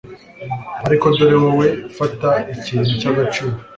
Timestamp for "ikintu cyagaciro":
2.53-3.53